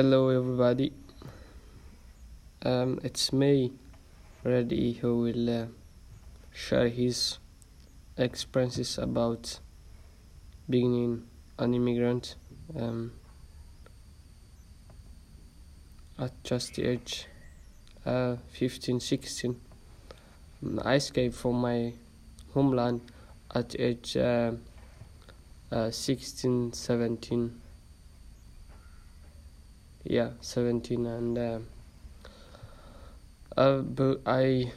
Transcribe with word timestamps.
Hello, 0.00 0.28
everybody. 0.28 0.92
Um, 2.62 3.00
it's 3.02 3.32
me, 3.32 3.72
Reddy, 4.44 4.92
who 4.92 5.22
will 5.22 5.50
uh, 5.50 5.66
share 6.52 6.86
his 6.86 7.38
experiences 8.16 8.96
about 8.96 9.58
being 10.70 11.26
an 11.58 11.74
immigrant 11.74 12.36
um, 12.78 13.10
at 16.16 16.30
just 16.44 16.76
the 16.76 16.84
age 16.84 17.26
uh, 18.06 18.36
15, 18.52 19.00
16. 19.00 19.60
I 20.84 20.94
escaped 20.94 21.34
from 21.34 21.56
my 21.56 21.92
homeland 22.54 23.00
at 23.52 23.74
age 23.80 24.16
uh, 24.16 24.52
uh, 25.72 25.90
16, 25.90 26.72
17 26.72 27.62
yeah 30.04 30.30
17 30.40 31.06
and 31.06 31.38
uh, 31.38 31.58
uh, 33.56 33.78
but 33.78 34.20
i 34.26 34.70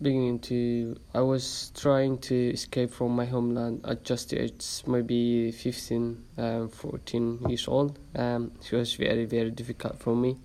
beginning 0.00 0.38
to 0.38 0.96
i 1.14 1.20
was 1.20 1.72
trying 1.74 2.18
to 2.18 2.50
escape 2.50 2.92
from 2.92 3.16
my 3.16 3.24
homeland 3.24 3.80
at 3.84 4.04
just 4.04 4.32
age 4.32 4.82
maybe 4.86 5.50
15 5.50 6.24
um, 6.38 6.68
14 6.68 7.40
years 7.48 7.66
old. 7.66 7.98
Um, 8.14 8.52
it 8.62 8.72
was 8.72 8.94
very 8.94 9.24
very 9.24 9.50
difficult 9.50 9.98
for 9.98 10.14
me 10.14 10.36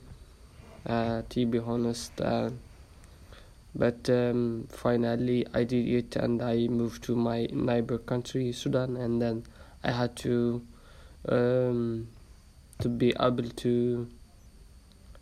uh, 0.87 1.21
to 1.29 1.45
be 1.45 1.59
honest 1.59 2.19
uh, 2.19 2.49
but 3.75 4.09
um, 4.09 4.67
finally 4.69 5.45
i 5.53 5.63
did 5.63 5.87
it 5.87 6.15
and 6.15 6.41
i 6.41 6.67
moved 6.67 7.03
to 7.03 7.15
my 7.15 7.47
neighbor 7.51 7.97
country 7.97 8.51
sudan 8.51 8.97
and 8.97 9.21
then 9.21 9.43
i 9.83 9.91
had 9.91 10.15
to 10.15 10.61
um, 11.29 12.07
to 12.83 12.89
be 12.89 13.13
able 13.17 13.49
to 13.49 14.07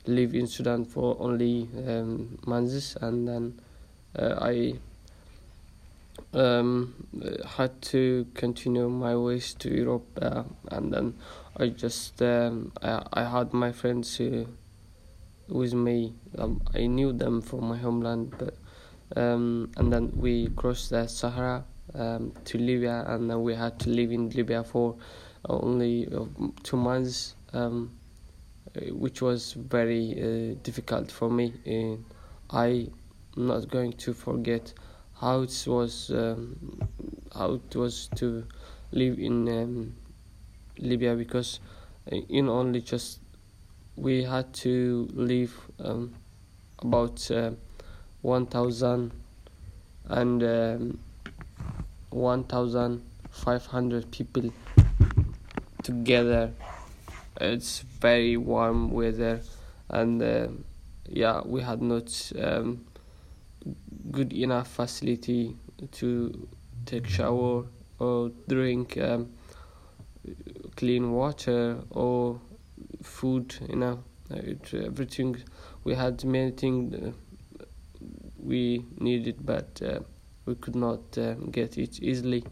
live 0.08 0.34
in 0.34 0.48
Sudan 0.48 0.84
for 0.84 1.16
only 1.20 1.70
um, 1.88 2.40
months, 2.48 2.96
and 3.00 3.28
then 3.28 3.62
uh, 4.18 4.36
I 4.42 4.74
um, 6.34 6.96
had 7.46 7.80
to 7.94 8.26
continue 8.34 8.90
my 8.90 9.16
ways 9.16 9.54
to 9.60 9.70
Europe, 9.70 10.08
uh, 10.20 10.44
and 10.72 10.92
then 10.92 11.14
I 11.56 11.68
just 11.70 12.20
um, 12.24 12.72
I, 12.82 13.04
I 13.14 13.24
had 13.26 13.54
my 13.54 13.72
friends 13.72 14.20
uh, 14.20 14.46
with 15.48 15.76
me. 15.76 16.16
Um, 16.40 16.62
I 16.74 16.88
knew 16.88 17.14
them 17.14 17.42
from 17.42 17.66
my 17.66 17.78
homeland, 17.78 18.34
but 18.40 18.56
um, 19.16 19.70
and 19.78 19.94
then 19.94 20.12
we 20.16 20.48
crossed 20.56 20.90
the 20.90 21.06
Sahara 21.06 21.64
um, 21.94 22.34
to 22.46 22.58
Libya, 22.58 23.06
and 23.08 23.30
then 23.30 23.44
we 23.44 23.54
had 23.54 23.80
to 23.82 23.90
live 23.92 24.12
in 24.12 24.30
Libya 24.32 24.64
for 24.64 24.96
only 25.48 26.08
uh, 26.08 26.26
two 26.64 26.78
months. 26.78 27.36
Um, 27.54 27.92
which 28.92 29.22
was 29.22 29.54
very 29.54 30.14
uh, 30.14 30.56
difficult 30.64 31.12
for 31.12 31.30
me. 31.30 31.54
And 31.66 32.06
I'm 32.50 32.92
not 33.36 33.70
going 33.70 33.94
to 33.94 34.14
forget 34.14 34.74
how 35.20 35.42
it 35.42 35.66
was 35.68 36.10
um, 36.12 36.80
how 37.36 37.54
it 37.54 37.76
was 37.76 38.08
to 38.16 38.46
live 38.92 39.20
in 39.20 39.48
um, 39.48 39.96
Libya 40.78 41.16
because 41.16 41.60
uh, 42.12 42.16
in 42.16 42.50
only 42.50 42.82
just 42.82 43.20
we 43.96 44.24
had 44.24 44.52
to 44.54 45.08
live 45.14 45.54
um, 45.80 46.16
about 46.80 47.30
uh, 47.30 47.52
1,000 48.22 49.12
and 50.06 50.44
um, 50.44 51.00
1,500 52.10 54.12
people 54.12 54.52
together 55.84 56.52
it's 57.42 57.80
very 57.80 58.38
warm 58.38 58.92
weather 58.92 59.42
and 59.90 60.22
uh, 60.22 60.48
yeah 61.08 61.42
we 61.46 61.62
had 61.62 61.82
not 61.82 62.32
um, 62.40 62.86
good 64.12 64.34
enough 64.34 64.68
facility 64.68 65.56
to 65.92 66.48
take 66.86 67.08
shower 67.08 67.66
or 68.00 68.32
drink 68.48 68.98
um, 68.98 69.32
clean 70.76 71.12
water 71.12 71.78
or 71.92 72.40
food 73.04 73.56
you 73.70 73.76
know 73.76 74.04
it, 74.30 74.74
everything. 74.74 75.36
We 75.84 75.96
had 75.96 76.24
many 76.24 76.52
things 76.52 76.94
uh, 76.94 77.12
we 78.42 78.86
needed 79.00 79.46
but 79.46 79.82
uh, 79.86 80.00
we 80.46 80.56
could 80.56 80.76
not 80.76 81.18
uh, 81.18 81.34
get 81.52 81.78
it 81.78 82.02
easily 82.02 82.44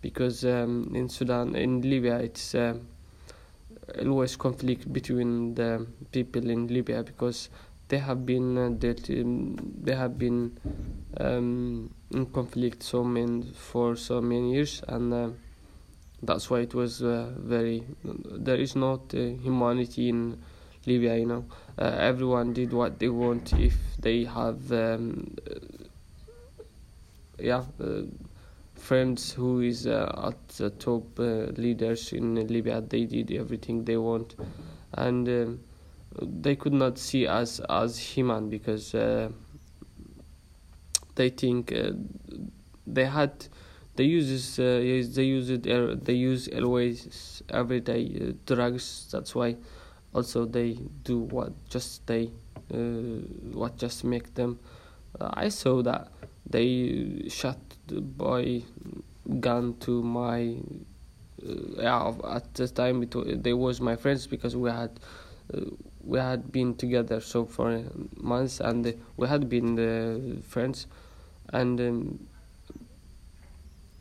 because 0.00 0.44
um, 0.44 0.92
in 0.94 1.08
Sudan 1.08 1.54
in 1.54 1.82
Libya 1.82 2.18
it's 2.18 2.54
um, 2.54 2.88
always 4.04 4.36
conflict 4.36 4.92
between 4.92 5.54
the 5.54 5.86
people 6.12 6.48
in 6.50 6.66
Libya 6.68 7.02
because 7.02 7.48
they 7.88 7.98
have 7.98 8.26
been 8.26 8.58
uh, 8.58 8.70
that 8.78 9.08
um, 9.10 9.56
they 9.82 9.94
have 9.94 10.18
been 10.18 10.58
um, 11.18 11.90
in 12.10 12.26
conflict 12.26 12.82
so 12.82 13.02
many 13.02 13.50
for 13.54 13.96
so 13.96 14.20
many 14.20 14.54
years 14.54 14.82
and 14.88 15.12
uh, 15.12 15.28
that's 16.22 16.50
why 16.50 16.60
it 16.60 16.74
was 16.74 17.02
uh, 17.02 17.32
very 17.38 17.84
there 18.04 18.56
is 18.56 18.76
not 18.76 19.14
uh, 19.14 19.18
humanity 19.18 20.08
in 20.08 20.38
Libya 20.86 21.16
you 21.16 21.26
know. 21.26 21.44
Uh, 21.78 21.94
everyone 21.98 22.52
did 22.52 22.72
what 22.72 22.98
they 22.98 23.08
want 23.08 23.52
if 23.54 23.74
they 24.00 24.24
have 24.24 24.72
um, 24.72 25.36
yeah 27.38 27.62
uh, 27.80 28.02
friends 28.78 29.32
who 29.32 29.60
is 29.60 29.86
uh, 29.86 30.28
at 30.28 30.48
the 30.56 30.70
top 30.70 31.18
uh, 31.18 31.52
leaders 31.56 32.12
in 32.12 32.34
Libya. 32.46 32.80
They 32.80 33.04
did 33.04 33.30
everything 33.32 33.84
they 33.84 33.96
want, 33.96 34.36
and 34.94 35.28
um, 35.28 35.60
they 36.22 36.56
could 36.56 36.72
not 36.72 36.98
see 36.98 37.26
us 37.26 37.60
as 37.68 37.98
human 37.98 38.48
because 38.48 38.94
uh, 38.94 39.28
they 41.16 41.28
think 41.28 41.72
uh, 41.72 41.90
they 42.86 43.04
had 43.04 43.46
they 43.96 44.04
use 44.04 44.58
uh, 44.58 44.62
they 44.62 45.24
use 45.24 45.50
it 45.50 45.66
uh, 45.66 45.96
they 46.00 46.14
use 46.14 46.48
always 46.48 47.42
every 47.50 47.80
day 47.80 48.34
drugs. 48.46 49.08
That's 49.12 49.34
why 49.34 49.56
also 50.14 50.46
they 50.46 50.78
do 51.04 51.18
what 51.18 51.52
just 51.68 52.06
they 52.06 52.30
what 53.52 53.76
just 53.76 54.04
make 54.04 54.34
them. 54.34 54.58
I 55.20 55.48
saw 55.48 55.82
that 55.82 56.08
they 56.48 57.24
shot 57.28 57.58
boy 57.92 58.62
gun 59.40 59.74
to 59.80 60.02
my 60.02 60.56
uh, 61.46 61.82
yeah 61.82 62.12
at 62.30 62.54
the 62.54 62.68
time 62.68 63.02
it 63.02 63.42
they 63.42 63.52
was 63.52 63.80
my 63.80 63.96
friends 63.96 64.26
because 64.26 64.56
we 64.56 64.70
had 64.70 64.90
uh, 65.54 65.60
we 66.08 66.18
had 66.18 66.50
been 66.50 66.74
together 66.74 67.20
so 67.20 67.44
for 67.44 67.82
months 68.16 68.60
and 68.60 68.94
we 69.16 69.28
had 69.28 69.48
been 69.48 69.78
uh, 69.78 70.40
friends. 70.48 70.86
And 71.52 71.80
um, 71.80 72.28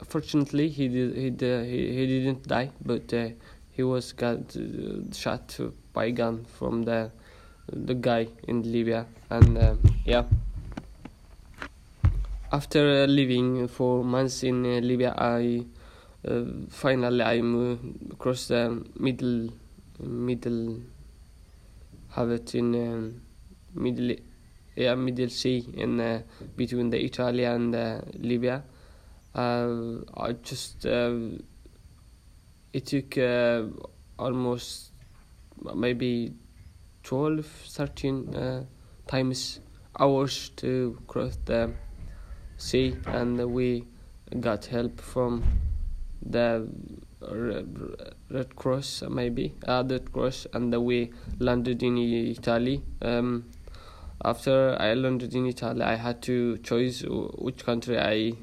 fortunately 0.03 0.69
he 0.69 0.87
did 0.87 1.15
he, 1.15 1.29
he, 1.69 1.95
he 1.95 2.07
didn't 2.07 2.47
die 2.47 2.71
but 2.83 3.13
uh, 3.13 3.29
he 3.71 3.83
was 3.83 4.13
got 4.13 4.55
uh, 4.55 5.13
shot 5.13 5.59
by 5.93 6.11
gun 6.11 6.45
from 6.45 6.83
the 6.83 7.11
the 7.71 7.93
guy 7.93 8.27
in 8.47 8.71
Libya. 8.71 9.05
And 9.29 9.57
uh, 9.57 9.75
yeah 10.05 10.23
after 12.51 13.03
uh, 13.03 13.05
living 13.07 13.67
for 13.67 14.03
months 14.03 14.43
in 14.43 14.65
uh, 14.65 14.79
Libya, 14.79 15.13
I 15.17 15.65
uh, 16.27 16.43
finally 16.69 17.21
I 17.21 17.41
across 18.11 18.47
the 18.47 18.83
middle 18.99 19.49
middle 19.99 20.81
have 22.11 22.31
it 22.31 22.55
in 22.55 22.75
um, 22.75 23.21
middle 23.73 24.15
yeah 24.75 24.95
middle 24.95 25.29
sea 25.29 25.67
in 25.73 25.99
uh, 25.99 26.21
between 26.55 26.89
the 26.89 27.03
Italy 27.03 27.43
and 27.43 27.75
uh, 27.75 28.01
Libya. 28.13 28.63
Uh, 29.35 29.97
I 30.15 30.33
just 30.41 30.85
it 32.73 32.85
took 32.85 33.17
almost 34.17 34.91
maybe 35.75 36.33
12 37.03 37.45
13 37.45 38.67
times 39.07 39.59
hours 39.99 40.49
to 40.55 40.97
cross 41.07 41.37
the 41.45 41.73
sea 42.57 42.95
and 43.05 43.37
we 43.51 43.85
got 44.39 44.65
help 44.65 44.99
from 44.99 45.43
the 46.21 46.67
Red 48.29 48.55
Cross 48.55 49.03
maybe? 49.09 49.53
Uh, 49.67 49.83
Red 49.87 50.11
Cross. 50.11 50.47
And 50.53 50.75
we 50.83 51.11
landed 51.39 51.81
in 51.83 51.97
Italy. 51.97 52.83
Um, 53.01 53.45
after 54.23 54.75
I 54.79 54.93
landed 54.93 55.33
in 55.33 55.45
Italy 55.45 55.81
I 55.81 55.95
had 55.95 56.21
to 56.23 56.57
choose 56.57 57.05
which 57.07 57.65
country 57.65 57.99
I 57.99 58.33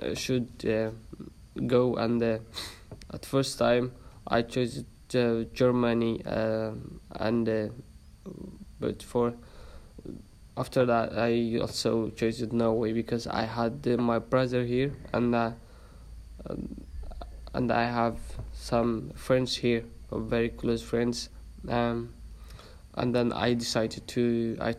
uh, 0.00 0.14
should 0.14 0.48
uh, 0.66 0.90
go. 1.66 1.96
And 1.96 2.22
uh, 2.22 2.38
at 3.12 3.26
first 3.26 3.58
time 3.58 3.92
I 4.26 4.42
chose 4.42 4.84
uh, 5.14 5.44
Germany 5.52 6.22
uh, 6.24 6.72
and 7.12 7.72
but 8.80 9.02
for 9.02 9.34
after 10.56 10.86
that 10.86 11.18
I 11.18 11.58
also 11.60 12.10
chose 12.10 12.40
Norway 12.52 12.92
because 12.92 13.26
I 13.26 13.42
had 13.42 13.86
uh, 13.86 13.96
my 13.96 14.18
brother 14.18 14.64
here 14.64 14.92
and 15.12 15.34
uh, 15.34 15.52
and 17.54 17.70
I 17.70 17.84
have 17.84 18.18
some 18.52 19.10
friends 19.14 19.56
here, 19.56 19.84
very 20.10 20.48
close 20.48 20.82
friends. 20.82 21.28
Um, 21.68 22.12
and 22.94 23.14
then 23.14 23.32
I 23.32 23.54
decided 23.54 24.06
to 24.08 24.56
I 24.60 24.74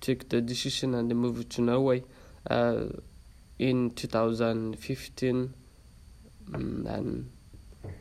took 0.00 0.28
the 0.28 0.40
decision 0.40 0.94
and 0.94 1.14
moved 1.14 1.50
to 1.50 1.62
Norway 1.62 2.04
uh, 2.48 2.84
in 3.58 3.90
2015 3.90 5.54
mm, 6.50 6.86
and 6.86 7.30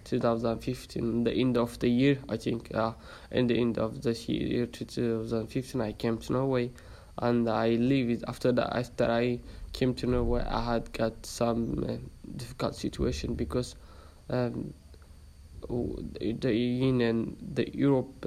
2015 0.04 1.24
the 1.24 1.32
end 1.34 1.58
of 1.58 1.80
the 1.80 1.90
year 1.90 2.20
I 2.30 2.38
think 2.38 2.74
uh, 2.74 2.94
in 3.32 3.48
the 3.48 3.58
end 3.60 3.78
of 3.78 4.02
the 4.04 4.14
year 4.14 4.68
2015 4.68 5.82
I 5.82 5.92
came 5.94 6.18
to 6.20 6.34
Norway 6.34 6.72
and 7.20 7.50
I 7.50 7.70
lived 7.70 8.24
after 8.28 8.52
that 8.52 8.76
after 8.76 9.06
I 9.06 9.40
came 9.74 9.94
to 9.96 10.08
Norway 10.08 10.44
I 10.48 10.74
had 10.74 10.92
got 10.94 11.26
some 11.26 11.84
uh, 11.84 11.94
difficult 12.36 12.76
situation 12.76 13.34
because 13.34 13.76
um, 14.30 14.74
the 15.70 16.54
Union 16.54 17.38
the 17.54 17.70
Europe 17.76 18.26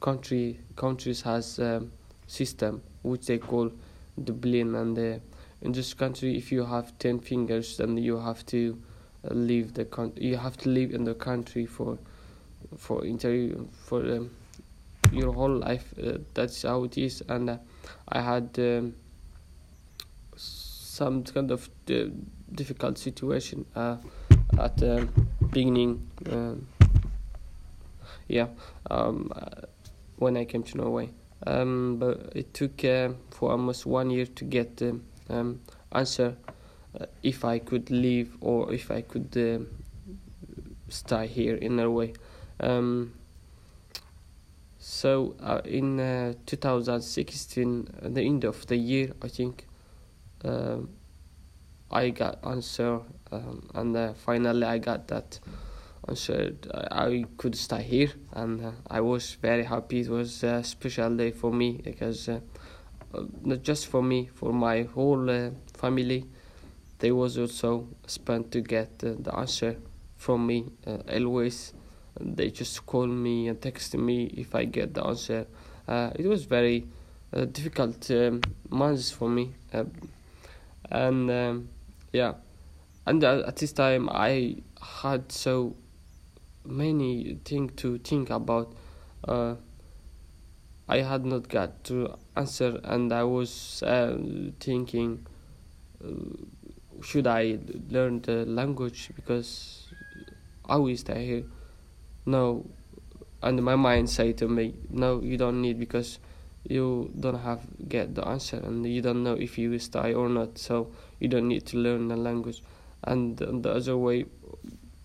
country 0.00 0.58
countries 0.76 1.22
has 1.22 1.58
um, 1.58 1.90
system 2.26 2.82
which 3.02 3.26
they 3.26 3.38
call 3.38 3.70
Dublin 4.22 4.74
and 4.74 4.98
in 5.62 5.72
this 5.72 5.94
country 5.94 6.36
if 6.36 6.52
you 6.52 6.64
have 6.64 6.96
10 6.98 7.20
fingers 7.20 7.76
then 7.78 7.96
you 7.96 8.18
have 8.18 8.44
to 8.46 8.80
leave 9.30 9.74
the 9.74 9.84
country 9.84 10.26
you 10.26 10.36
have 10.36 10.56
to 10.58 10.68
live 10.68 10.92
in 10.92 11.04
the 11.04 11.14
country 11.14 11.66
for 11.66 11.98
for 12.76 13.04
inter 13.04 13.50
for 13.72 14.00
um, 14.00 14.30
your 15.14 15.32
whole 15.32 15.56
life 15.56 15.94
uh, 16.02 16.18
that's 16.34 16.62
how 16.62 16.84
it 16.84 16.98
is 16.98 17.22
and 17.28 17.50
uh, 17.50 17.56
i 18.08 18.20
had 18.20 18.48
um, 18.58 18.94
some 20.36 21.22
kind 21.24 21.50
of 21.50 21.68
uh, 21.90 22.04
difficult 22.52 22.98
situation 22.98 23.64
uh, 23.74 23.96
at 24.58 24.76
the 24.76 25.08
beginning 25.50 26.08
um, 26.30 26.66
yeah 28.28 28.46
um, 28.90 29.30
when 30.16 30.36
i 30.36 30.44
came 30.44 30.62
to 30.62 30.76
norway 30.76 31.08
um, 31.46 31.96
but 31.98 32.32
it 32.34 32.54
took 32.54 32.84
uh, 32.84 33.10
for 33.30 33.50
almost 33.50 33.86
one 33.86 34.10
year 34.10 34.26
to 34.26 34.44
get 34.44 34.76
the 34.78 35.00
um, 35.28 35.60
answer 35.92 36.36
uh, 36.98 37.06
if 37.22 37.44
I 37.44 37.58
could 37.58 37.90
leave 37.90 38.36
or 38.40 38.72
if 38.72 38.90
I 38.90 39.02
could 39.02 39.36
uh, 39.36 39.64
stay 40.88 41.26
here 41.26 41.56
in 41.56 41.76
Norway. 41.76 42.12
Um, 42.60 43.12
so 44.86 45.34
uh, 45.40 45.62
in 45.64 45.98
uh, 45.98 46.34
2016, 46.44 47.88
at 48.02 48.14
the 48.14 48.20
end 48.20 48.44
of 48.44 48.66
the 48.66 48.76
year, 48.76 49.12
I 49.22 49.28
think 49.28 49.66
um, 50.44 50.90
I 51.90 52.10
got 52.10 52.44
answer, 52.44 53.00
um, 53.32 53.66
and 53.74 53.96
uh, 53.96 54.12
finally 54.12 54.64
I 54.64 54.76
got 54.76 55.08
that 55.08 55.40
answer. 56.06 56.52
I 56.90 57.24
could 57.38 57.56
stay 57.56 57.82
here, 57.82 58.12
and 58.34 58.62
uh, 58.62 58.72
I 58.90 59.00
was 59.00 59.38
very 59.40 59.64
happy. 59.64 60.00
It 60.00 60.10
was 60.10 60.44
a 60.44 60.62
special 60.62 61.16
day 61.16 61.30
for 61.30 61.50
me 61.50 61.80
because 61.82 62.28
uh, 62.28 62.40
uh, 63.14 63.22
not 63.42 63.62
just 63.62 63.86
for 63.86 64.02
me, 64.02 64.28
for 64.34 64.52
my 64.52 64.82
whole 64.82 65.30
uh, 65.30 65.48
family. 65.72 66.26
They 66.98 67.10
was 67.10 67.38
also 67.38 67.88
spent 68.06 68.52
to 68.52 68.60
get 68.60 69.02
uh, 69.02 69.14
the 69.18 69.34
answer 69.34 69.76
from 70.18 70.46
me 70.46 70.66
always. 71.10 71.72
They 72.20 72.50
just 72.50 72.86
call 72.86 73.06
me 73.06 73.48
and 73.48 73.60
text 73.60 73.96
me 73.96 74.26
if 74.26 74.54
I 74.54 74.64
get 74.64 74.94
the 74.94 75.04
answer. 75.04 75.46
it 75.88 76.26
was 76.26 76.44
very 76.44 76.86
difficult 77.52 78.10
um, 78.10 78.40
months 78.70 79.10
for 79.10 79.28
me, 79.28 79.52
and 80.90 81.30
um, 81.30 81.68
yeah, 82.12 82.34
and 83.06 83.22
at 83.24 83.56
this 83.56 83.72
time 83.72 84.08
I 84.08 84.62
had 84.80 85.32
so 85.32 85.74
many 86.64 87.38
things 87.44 87.72
to 87.76 87.98
think 87.98 88.30
about. 88.30 88.72
Uh, 89.26 89.56
I 90.86 90.98
had 90.98 91.24
not 91.24 91.48
got 91.48 91.82
to 91.84 92.14
answer, 92.36 92.78
and 92.84 93.12
I 93.12 93.24
was 93.24 93.82
uh, 93.82 94.18
thinking, 94.60 95.26
uh, 96.04 97.02
should 97.02 97.26
I 97.26 97.58
learn 97.88 98.20
the 98.20 98.44
language 98.44 99.10
because 99.16 99.88
I 100.68 100.76
will 100.76 100.96
stay 100.96 101.26
here? 101.26 101.44
No, 102.26 102.66
and 103.42 103.62
my 103.62 103.76
mind 103.76 104.08
say 104.08 104.32
to 104.34 104.48
me, 104.48 104.74
no, 104.90 105.20
you 105.20 105.36
don't 105.36 105.60
need 105.60 105.78
because 105.78 106.18
you 106.66 107.10
don't 107.20 107.40
have 107.40 107.60
get 107.88 108.14
the 108.14 108.26
answer, 108.26 108.56
and 108.56 108.86
you 108.86 109.02
don't 109.02 109.22
know 109.22 109.34
if 109.34 109.58
you 109.58 109.70
will 109.70 109.78
stay 109.78 110.14
or 110.14 110.28
not. 110.28 110.58
So 110.58 110.90
you 111.20 111.28
don't 111.28 111.48
need 111.48 111.66
to 111.66 111.76
learn 111.76 112.08
the 112.08 112.16
language. 112.16 112.62
And 113.02 113.36
the 113.36 113.70
other 113.70 113.96
way, 113.98 114.24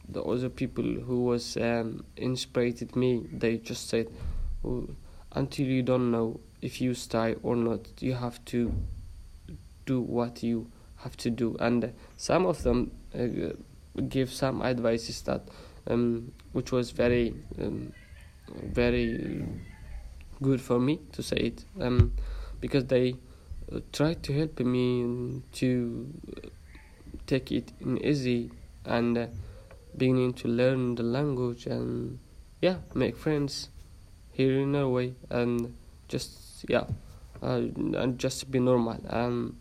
the 0.08 0.24
other 0.24 0.50
people 0.50 0.84
who 0.84 1.24
was 1.26 1.58
um, 1.58 2.06
inspired 2.16 2.96
me, 2.96 3.28
they 3.32 3.58
just 3.58 3.90
said, 3.90 4.08
oh, 4.64 4.88
until 5.34 5.68
you 5.68 5.84
don't 5.84 6.10
know 6.10 6.40
if 6.62 6.80
you 6.80 6.94
stay 6.94 7.36
or 7.44 7.56
not, 7.56 7.88
you 8.00 8.14
have 8.14 8.44
to 8.46 8.74
do 9.86 10.00
what 10.00 10.44
you 10.44 10.72
have 10.98 11.18
to 11.18 11.30
do. 11.30 11.58
And 11.60 11.94
some 12.16 12.46
of 12.46 12.64
them 12.64 12.92
uh, 13.14 13.54
give 14.08 14.32
some 14.32 14.62
advices 14.62 15.22
that, 15.24 15.48
um, 15.90 16.32
which 16.54 16.72
was 16.72 16.92
very, 16.92 17.34
um, 17.62 17.92
very 18.64 19.46
good 20.42 20.62
for 20.62 20.80
me 20.80 21.00
to 21.12 21.22
say 21.24 21.38
it, 21.38 21.66
um, 21.82 22.14
because 22.62 22.86
they 22.86 23.16
uh, 23.72 23.80
tried 23.92 24.24
to 24.24 24.34
help 24.34 24.60
me 24.60 25.42
to 25.54 26.14
take 27.28 27.52
it 27.52 27.74
in 27.82 27.98
easy 28.04 28.52
and. 28.86 29.18
Uh, 29.18 29.28
beginning 29.98 30.34
to 30.34 30.48
learn 30.48 30.96
the 30.96 31.04
language 31.04 31.66
and 31.66 32.20
yeah 32.62 32.78
make 32.94 33.16
friends 33.16 33.70
here 34.32 34.60
in 34.62 34.72
Norway 34.72 35.14
and 35.30 35.76
just 36.08 36.66
yeah 36.68 36.86
uh, 37.42 37.62
and 37.76 38.18
just 38.18 38.52
be 38.52 38.60
normal 38.60 39.00
um, 39.10 39.58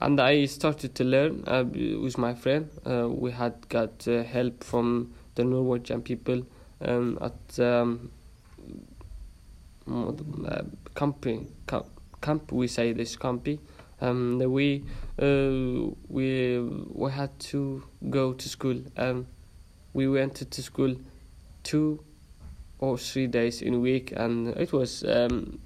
and 0.00 0.20
I 0.20 0.44
started 0.46 0.94
to 0.96 1.04
learn 1.04 1.44
uh, 1.46 1.64
with 1.64 2.18
my 2.18 2.34
friend 2.34 2.70
uh, 2.86 3.08
we 3.08 3.32
had 3.32 3.68
got 3.68 4.06
uh, 4.06 4.22
help 4.22 4.64
from 4.64 5.14
the 5.38 5.44
Norwegian 5.44 6.02
people 6.02 6.42
um, 6.84 7.16
at 7.22 7.60
um, 7.60 8.10
uh, 9.88 10.62
camping 10.96 11.52
camp, 11.66 11.86
camp 12.20 12.50
we 12.50 12.66
say 12.66 12.92
this 12.92 13.16
campy 13.16 13.60
um, 14.00 14.38
we 14.38 14.84
uh, 15.22 15.94
we 16.08 16.58
we 16.58 17.10
had 17.10 17.38
to 17.50 17.82
go 18.10 18.32
to 18.32 18.48
school. 18.48 18.80
Um, 18.96 19.26
we 19.92 20.08
went 20.08 20.34
to 20.50 20.62
school 20.62 20.96
two 21.62 22.00
or 22.80 22.98
three 22.98 23.26
days 23.26 23.62
in 23.62 23.74
a 23.74 23.78
week, 23.78 24.12
and 24.16 24.48
it 24.48 24.72
was 24.72 25.04
um, 25.04 25.58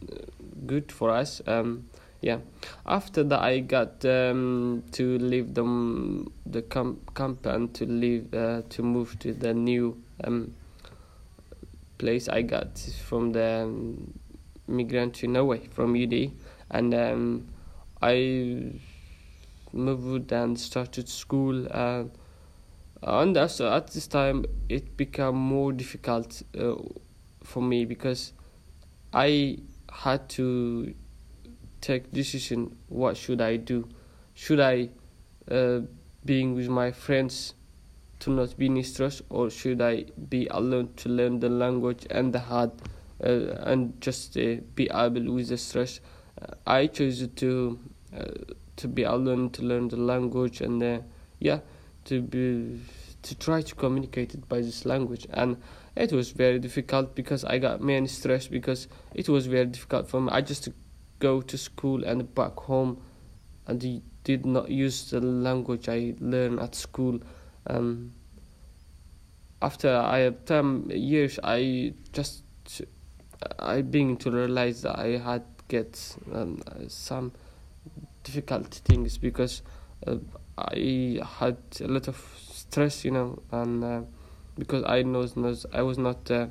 good 0.66 0.92
for 0.92 1.10
us. 1.10 1.42
Um, 1.46 1.88
yeah. 2.22 2.38
After 2.86 3.24
that, 3.24 3.40
I 3.40 3.58
got 3.58 4.04
um, 4.04 4.84
to 4.92 5.18
leave 5.18 5.54
the 5.54 6.26
the 6.46 6.62
camp, 6.62 7.14
camp 7.14 7.44
and 7.46 7.74
to 7.74 7.84
leave 7.84 8.32
uh, 8.32 8.62
to 8.70 8.82
move 8.82 9.18
to 9.18 9.34
the 9.34 9.52
new 9.52 10.00
um, 10.24 10.54
place 11.98 12.28
I 12.28 12.42
got 12.42 12.78
from 13.04 13.32
the 13.32 13.64
um, 13.64 14.14
migrant 14.68 15.14
to 15.16 15.26
Norway 15.26 15.66
from 15.66 15.94
UD, 15.96 16.30
and 16.70 16.94
um, 16.94 17.48
I 18.00 18.80
moved 19.72 20.32
and 20.32 20.58
started 20.58 21.08
school 21.08 21.66
and 21.70 22.10
and 23.02 23.36
also 23.36 23.68
at 23.72 23.88
this 23.88 24.06
time 24.06 24.44
it 24.68 24.96
became 24.96 25.34
more 25.34 25.72
difficult 25.72 26.42
uh, 26.56 26.74
for 27.42 27.60
me 27.60 27.84
because 27.84 28.32
I 29.12 29.58
had 29.90 30.28
to 30.30 30.94
take 31.82 32.10
decision 32.12 32.74
what 32.88 33.16
should 33.16 33.42
I 33.42 33.56
do? 33.56 33.86
Should 34.32 34.60
I 34.60 34.88
uh, 35.50 35.80
being 36.24 36.54
with 36.54 36.68
my 36.68 36.92
friends 36.92 37.54
to 38.20 38.30
not 38.30 38.56
be 38.56 38.66
in 38.66 38.82
stress 38.84 39.20
or 39.28 39.50
should 39.50 39.82
I 39.82 40.06
be 40.30 40.46
alone 40.46 40.90
to 40.96 41.08
learn 41.10 41.40
the 41.40 41.50
language 41.50 42.06
and 42.08 42.32
the 42.32 42.38
hard 42.38 42.70
uh, 43.22 43.58
and 43.66 44.00
just 44.00 44.36
uh, 44.38 44.56
be 44.74 44.88
able 44.94 45.32
with 45.32 45.48
the 45.48 45.58
stress? 45.58 46.00
I 46.66 46.86
chose 46.86 47.28
to 47.28 47.78
uh, 48.16 48.54
to 48.76 48.88
be 48.88 49.02
alone 49.02 49.50
to 49.50 49.62
learn 49.62 49.88
the 49.88 49.96
language 49.96 50.60
and 50.60 50.82
uh, 50.82 51.00
yeah 51.40 51.60
to 52.04 52.22
be 52.22 52.80
to 53.22 53.34
try 53.36 53.62
to 53.62 53.74
communicate 53.74 54.34
it 54.34 54.48
by 54.48 54.60
this 54.60 54.84
language. 54.84 55.26
And 55.32 55.56
it 55.94 56.12
was 56.12 56.32
very 56.32 56.58
difficult 56.58 57.14
because 57.14 57.44
I 57.44 57.58
got 57.58 57.80
many 57.80 58.08
stress 58.08 58.48
because 58.48 58.88
it 59.14 59.28
was 59.28 59.46
very 59.46 59.66
difficult 59.66 60.08
for 60.08 60.20
me. 60.20 60.30
I 60.32 60.40
just 60.40 60.68
go 61.22 61.40
to 61.40 61.56
school 61.56 62.04
and 62.04 62.34
back 62.34 62.58
home 62.58 63.00
and 63.68 64.02
did 64.24 64.44
not 64.44 64.68
use 64.68 65.10
the 65.10 65.20
language 65.20 65.88
I 65.88 66.14
learned 66.18 66.58
at 66.58 66.74
school. 66.74 67.20
Um, 67.68 68.12
after 69.62 69.96
I 69.96 70.30
time 70.44 70.90
years 70.90 71.38
I 71.44 71.94
just 72.12 72.42
I 73.58 73.82
began 73.82 74.16
to 74.18 74.30
realize 74.30 74.82
that 74.82 74.98
I 74.98 75.18
had 75.18 75.44
get 75.68 76.16
um, 76.34 76.60
some 76.88 77.32
difficult 78.24 78.66
things 78.84 79.16
because 79.18 79.62
uh, 80.06 80.16
I 80.58 81.20
had 81.38 81.56
a 81.80 81.88
lot 81.88 82.08
of 82.08 82.16
stress, 82.50 83.04
you 83.04 83.12
know, 83.12 83.42
and 83.50 83.84
uh, 83.84 84.00
because 84.58 84.84
I 84.84 85.02
knows 85.02 85.66
I 85.72 85.82
was 85.82 85.98
not 85.98 86.30
uh, 86.30 86.48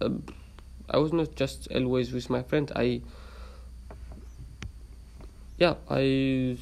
uh, 0.00 0.08
I 0.90 0.98
was 0.98 1.12
not 1.12 1.34
just 1.34 1.68
always 1.72 2.12
with 2.12 2.28
my 2.30 2.42
friend. 2.42 2.70
I 2.76 3.00
yeah 5.58 5.74
I 5.88 6.58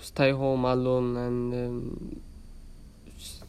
stay 0.00 0.30
home 0.30 0.64
alone 0.64 1.16
and 1.16 1.54
um, 1.54 2.20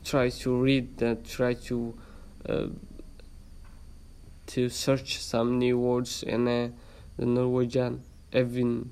try 0.03 0.29
to 0.29 0.61
read 0.61 1.01
and 1.01 1.23
try 1.25 1.53
to 1.53 1.93
uh, 2.49 2.67
to 4.47 4.69
search 4.69 5.21
some 5.21 5.59
new 5.59 5.77
words 5.77 6.23
in 6.23 6.47
uh, 6.47 6.69
the 7.17 7.25
Norwegian. 7.25 8.01
Even 8.33 8.91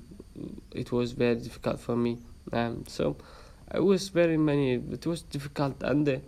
it 0.72 0.92
was 0.92 1.12
very 1.12 1.36
difficult 1.36 1.80
for 1.80 1.96
me. 1.96 2.18
Um, 2.52 2.84
so 2.86 3.16
it 3.74 3.82
was 3.82 4.10
very 4.10 4.36
many. 4.36 4.74
It 4.74 5.06
was 5.06 5.22
difficult 5.22 5.82
and 5.82 6.08
uh, 6.08 6.18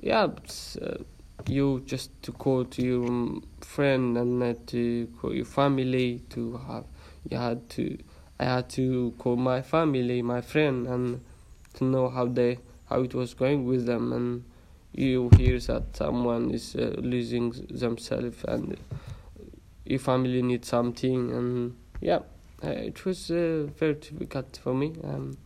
yeah, 0.00 0.26
but, 0.26 0.76
uh, 0.82 1.02
you 1.46 1.82
just 1.86 2.10
to 2.22 2.32
call 2.32 2.64
to 2.64 2.82
your 2.82 3.40
friend 3.60 4.16
and 4.16 4.42
uh, 4.42 4.54
to 4.66 5.06
call 5.20 5.34
your 5.34 5.44
family 5.44 6.22
to 6.30 6.56
have 6.66 6.84
you 7.28 7.36
had 7.36 7.68
to 7.70 7.98
I 8.38 8.44
had 8.44 8.68
to 8.70 9.14
call 9.18 9.36
my 9.36 9.62
family, 9.62 10.20
my 10.20 10.42
friend, 10.42 10.86
and 10.86 11.20
to 11.74 11.84
know 11.84 12.10
how 12.10 12.26
they 12.26 12.58
how 12.88 13.00
it 13.00 13.14
was 13.14 13.32
going 13.34 13.64
with 13.64 13.86
them. 13.86 14.12
And 14.12 14.44
you 14.92 15.30
hear 15.36 15.58
that 15.58 15.96
someone 15.96 16.50
is 16.50 16.76
uh, 16.76 16.94
losing 16.98 17.50
themselves 17.70 18.44
and 18.44 18.76
your 19.84 20.00
family 20.00 20.42
needs 20.42 20.68
something. 20.68 21.30
And 21.32 21.76
yeah 22.00 22.20
uh, 22.62 22.68
it 22.68 23.04
was 23.04 23.30
uh, 23.30 23.68
very 23.78 23.94
difficult 23.94 24.58
for 24.62 24.74
me. 24.74 24.94
Um, 25.04 25.36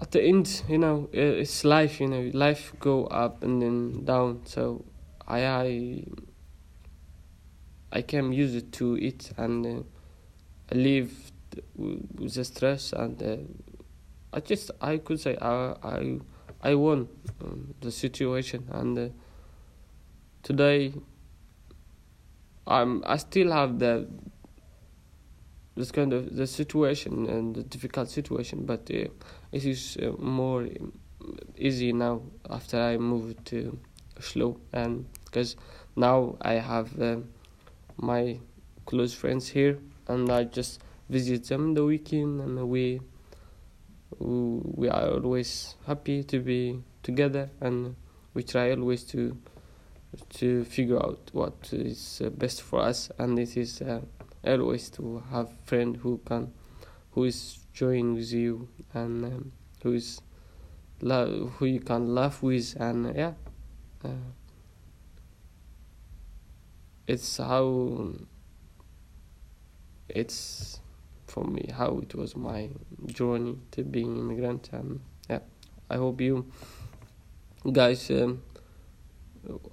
at 0.00 0.10
the 0.12 0.22
end 0.22 0.62
you 0.68 0.78
know 0.78 1.08
it's 1.12 1.64
life 1.64 2.00
you 2.00 2.06
know 2.06 2.30
life 2.32 2.72
go 2.78 3.06
up 3.06 3.42
and 3.42 3.60
then 3.62 4.04
down. 4.04 4.40
So 4.44 4.84
i 5.26 5.44
i 5.44 6.04
i 7.92 8.02
can 8.02 8.32
use 8.32 8.54
it 8.54 8.72
to 8.72 8.96
it 8.96 9.32
and 9.36 9.66
uh, 9.66 9.82
live 10.74 11.12
with 11.76 12.34
the 12.34 12.44
stress 12.44 12.92
and 12.92 13.22
uh, 13.22 13.36
i 14.32 14.40
just 14.40 14.70
i 14.80 14.98
could 14.98 15.20
say 15.20 15.36
i 15.40 15.74
i 15.82 16.18
I 16.60 16.74
won 16.74 17.08
um, 17.40 17.74
the 17.80 17.90
situation, 17.92 18.68
and 18.72 18.98
uh, 18.98 19.08
today 20.42 20.92
I'm 22.66 23.04
I 23.06 23.16
still 23.16 23.52
have 23.52 23.78
the 23.78 24.08
this 25.78 25.90
kind 25.92 26.12
of 26.12 26.36
the 26.36 26.46
situation 26.46 27.26
and 27.26 27.54
the 27.54 27.62
difficult 27.62 28.08
situation, 28.10 28.64
but 28.64 28.90
uh, 28.90 29.08
it 29.52 29.64
is 29.64 29.96
uh, 30.02 30.10
more 30.18 30.68
easy 31.56 31.92
now 31.92 32.22
after 32.50 32.80
I 32.80 32.96
moved 32.98 33.46
to 33.46 33.78
Oslo, 34.18 34.58
and 34.72 35.06
because 35.24 35.56
now 35.96 36.36
I 36.42 36.54
have 36.54 37.00
uh, 37.00 37.16
my 37.96 38.38
close 38.86 39.14
friends 39.14 39.48
here, 39.48 39.78
and 40.08 40.30
I 40.30 40.44
just 40.44 40.80
visit 41.08 41.44
them 41.44 41.74
the 41.74 41.84
weekend, 41.84 42.40
and 42.40 42.68
we 42.68 43.00
we 44.18 44.88
are 44.88 45.10
always 45.10 45.76
happy 45.86 46.24
to 46.24 46.40
be 46.40 46.82
together 47.02 47.50
and 47.60 47.94
we 48.34 48.42
try 48.42 48.70
always 48.70 49.04
to 49.04 49.36
to 50.30 50.64
figure 50.64 50.96
out 50.96 51.30
what 51.32 51.54
is 51.72 52.22
uh, 52.24 52.30
best 52.30 52.62
for 52.62 52.80
us 52.80 53.10
and 53.18 53.38
it 53.38 53.56
is 53.56 53.82
uh, 53.82 54.00
always 54.44 54.90
to 54.90 55.22
have 55.30 55.50
friend 55.64 55.96
who 55.96 56.20
can 56.24 56.52
who 57.12 57.24
is 57.24 57.58
join 57.72 58.14
with 58.14 58.32
you 58.32 58.68
and 58.94 59.24
um, 59.24 59.52
who 59.82 59.92
is 59.92 60.20
love 61.00 61.52
who 61.58 61.66
you 61.66 61.80
can 61.80 62.14
laugh 62.14 62.42
with 62.42 62.76
and 62.78 63.06
uh, 63.06 63.12
yeah 63.14 63.32
uh, 64.04 64.08
it's 67.06 67.38
how 67.38 68.12
it's 70.08 70.80
for 71.26 71.44
me 71.44 71.70
how 71.72 71.98
it 71.98 72.14
was 72.14 72.36
my 72.36 72.68
journey 73.06 73.56
to 73.70 73.84
being 73.84 74.16
immigrant 74.16 74.70
and 74.72 75.00
yeah 75.28 75.40
i 75.90 75.96
hope 75.96 76.20
you 76.20 76.50
guys 77.72 78.10
um, 78.10 78.42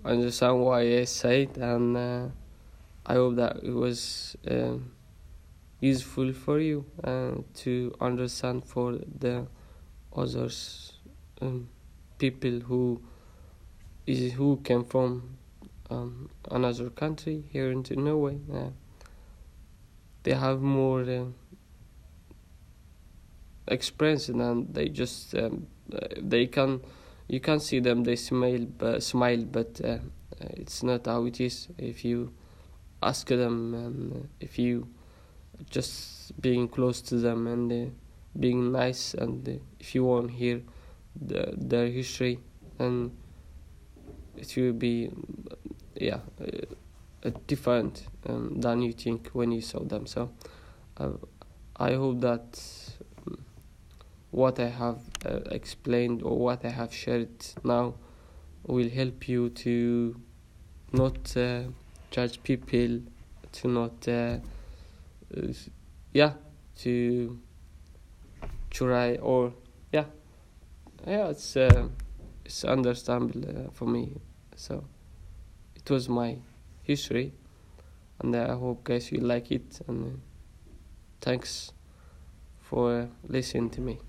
understand 0.04 0.60
why 0.62 0.82
i 0.82 1.04
said 1.04 1.58
and 1.58 1.98
uh, 1.98 2.28
i 3.06 3.14
hope 3.14 3.36
that 3.36 3.58
it 3.64 3.72
was 3.74 4.36
uh, 4.50 4.78
useful 5.80 6.34
for 6.34 6.60
you 6.60 6.86
uh, 7.04 7.32
to 7.54 7.94
understand 8.02 8.66
for 8.66 8.98
the 9.20 9.46
others 10.16 10.94
um, 11.42 11.68
people 12.18 12.60
who 12.62 13.02
is 14.08 14.34
who 14.34 14.58
came 14.64 14.84
from 14.84 15.38
um, 15.90 16.30
another 16.52 16.90
country 16.90 17.44
here 17.52 17.72
into 17.72 17.96
Norway. 17.96 18.40
they 20.24 20.34
have 20.34 20.62
more 20.62 21.02
uh, 21.02 21.26
experience 23.68 24.30
and 24.30 24.74
they 24.74 24.90
just 24.90 25.36
um, 25.36 25.68
they 26.18 26.48
can 26.48 26.82
you 27.28 27.40
can 27.40 27.60
see 27.60 27.80
them 27.80 28.04
they 28.04 28.16
smile 28.16 28.66
but 28.78 29.04
smile 29.04 29.44
but 29.44 29.82
uh, 29.84 29.98
it's 30.42 30.84
not 30.84 31.06
how 31.06 31.26
it 31.26 31.40
is 31.40 31.68
if 31.78 32.06
you 32.06 32.32
ask 33.06 33.28
them 33.28 33.74
and 33.74 34.30
if 34.40 34.58
you 34.60 34.88
just 35.70 36.40
being 36.42 36.68
close 36.68 37.02
to 37.02 37.18
them 37.18 37.48
and 37.48 37.72
uh, 37.72 37.92
being 38.40 38.72
nice 38.72 39.14
and 39.14 39.48
uh, 39.48 39.52
if 39.80 39.96
you 39.96 40.04
want 40.04 40.28
to 40.30 40.34
hear 40.34 40.62
the, 41.16 41.54
their 41.56 41.88
history 41.88 42.40
and 42.80 43.12
it 44.36 44.54
will 44.58 44.74
be 44.74 45.10
yeah 45.96 46.20
uh, 46.42 47.32
different 47.48 48.08
um, 48.28 48.60
than 48.60 48.82
you 48.82 48.92
think 48.92 49.30
when 49.34 49.52
you 49.52 49.62
saw 49.62 49.80
them. 49.80 50.06
So 50.06 50.32
uh, 50.98 51.12
i 51.78 51.94
hope 51.94 52.22
that 52.22 52.60
what 54.32 54.60
I 54.60 54.68
have 54.68 55.00
uh, 55.26 55.40
explained 55.52 56.22
or 56.22 56.38
what 56.38 56.66
I 56.66 56.70
have 56.70 56.94
shared 56.94 57.30
now 57.64 57.96
will 58.68 58.90
help 58.90 59.30
you 59.30 59.50
to 59.50 60.20
not 60.92 61.38
uh, 61.38 61.64
judge 62.16 62.42
people, 62.44 63.02
to 63.52 63.68
not, 63.68 64.08
uh, 64.08 64.38
yeah, 66.14 66.32
to 66.78 67.38
try 68.70 69.16
or 69.16 69.54
yeah, 69.92 70.06
yeah, 71.06 71.28
it's 71.28 71.58
uh, 71.58 71.90
it's 72.46 72.64
understandable 72.64 73.44
uh, 73.50 73.70
for 73.74 73.86
me. 73.86 74.14
So 74.56 74.86
it 75.76 75.90
was 75.90 76.08
my 76.08 76.38
history, 76.84 77.34
and 78.20 78.34
I 78.34 78.54
hope 78.54 78.86
guys 78.86 79.12
you 79.12 79.20
like 79.20 79.52
it. 79.52 79.82
And 79.88 80.06
uh, 80.06 80.18
thanks 81.20 81.74
for 82.62 83.10
listening 83.28 83.72
to 83.72 83.82
me. 83.82 84.00